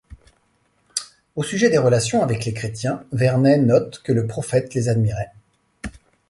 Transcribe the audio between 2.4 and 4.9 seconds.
les chrétiens, Vernet note que le prophète les